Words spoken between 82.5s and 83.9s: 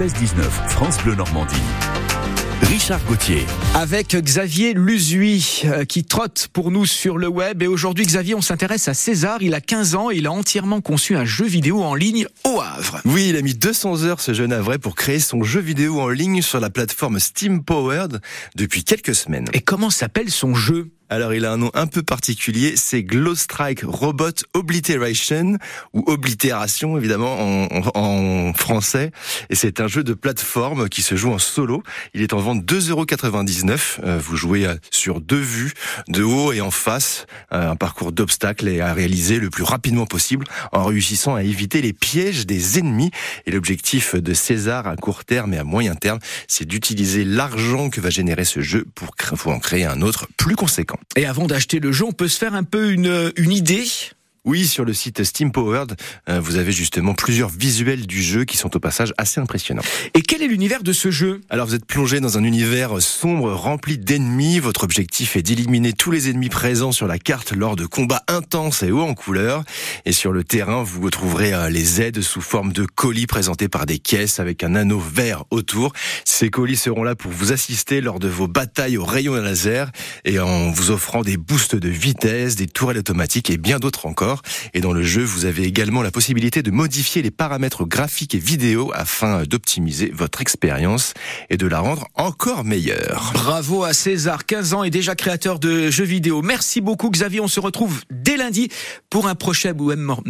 des tourelles automatiques et bien